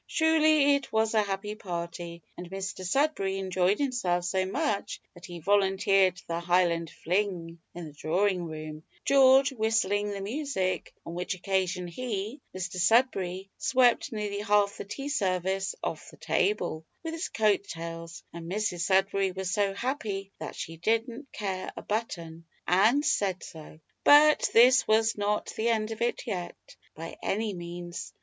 Truly 0.09 0.73
it 0.73 0.91
was 0.91 1.13
a 1.13 1.21
happy 1.21 1.53
party, 1.53 2.23
and 2.35 2.49
Mr 2.49 2.83
Sudberry 2.83 3.37
enjoyed 3.37 3.77
himself 3.77 4.25
so 4.25 4.47
much 4.47 4.99
that 5.13 5.27
he 5.27 5.37
volunteered 5.37 6.19
the 6.27 6.39
Highland 6.39 6.89
fling 6.89 7.59
in 7.75 7.85
the 7.85 7.93
drawing 7.93 8.45
room 8.45 8.81
George 9.05 9.51
whistling 9.51 10.09
the 10.09 10.19
music 10.21 10.91
on 11.05 11.13
which 11.13 11.35
occasion 11.35 11.87
he, 11.87 12.41
(Mr 12.57 12.77
Sudberry), 12.77 13.49
swept 13.59 14.11
nearly 14.11 14.39
half 14.39 14.75
the 14.77 14.85
tea 14.85 15.07
service 15.07 15.75
off 15.83 16.09
the 16.09 16.17
table 16.17 16.83
with 17.03 17.13
his 17.13 17.29
coat 17.29 17.63
tails, 17.65 18.23
and 18.33 18.51
Mrs 18.51 18.81
Sudberry 18.89 19.31
was 19.35 19.51
so 19.51 19.75
happy 19.75 20.31
that 20.39 20.55
she 20.55 20.77
didn't 20.77 21.31
care 21.31 21.71
a 21.77 21.83
button 21.83 22.45
and 22.67 23.05
said 23.05 23.43
so! 23.43 23.79
But 24.03 24.49
this 24.51 24.87
was 24.87 25.15
not 25.15 25.53
the 25.55 25.69
end 25.69 25.91
of 25.91 26.01
it 26.01 26.25
yet, 26.25 26.55
by 26.95 27.17
any 27.21 27.53
means. 27.53 28.15